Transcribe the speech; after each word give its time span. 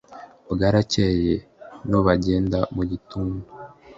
Bwarakeye 0.53 1.33
nu 1.89 1.99
bagenda 2.05 2.57
Gitundu 2.91 3.45